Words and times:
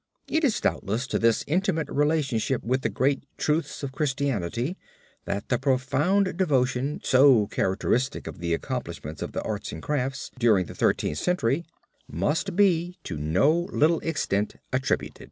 It 0.27 0.43
is 0.43 0.59
doubtless 0.59 1.05
to 1.05 1.19
this 1.19 1.43
intimate 1.45 1.87
relationship 1.87 2.63
with 2.63 2.81
the 2.81 2.89
great 2.89 3.23
truths 3.37 3.83
of 3.83 3.91
Christianity 3.91 4.75
that 5.25 5.49
the 5.49 5.59
profound 5.59 6.37
devotion 6.37 7.01
so 7.03 7.45
characteristic 7.45 8.25
of 8.25 8.39
the 8.39 8.55
accomplishments 8.55 9.21
of 9.21 9.33
the 9.33 9.43
arts 9.43 9.71
and 9.71 9.79
crafts, 9.83 10.31
during 10.39 10.65
the 10.65 10.73
Thirteenth 10.73 11.19
Century, 11.19 11.63
must 12.11 12.55
be 12.55 12.97
to 13.03 13.15
no 13.19 13.69
little 13.71 13.99
extent 13.99 14.55
attributed. 14.73 15.19